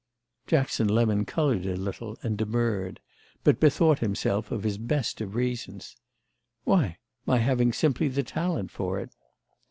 [0.47, 2.99] Jackson Lemon coloured a little and demurred,
[3.43, 5.95] but bethought himself of his best of reasons.
[6.63, 9.11] "Why, my having simply the talent for it."